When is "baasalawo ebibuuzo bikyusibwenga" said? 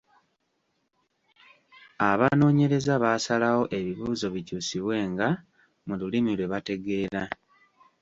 3.03-5.27